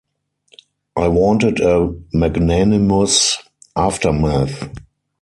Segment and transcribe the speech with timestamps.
[0.95, 3.37] I wanted a magnanimous
[3.75, 4.67] aftermath.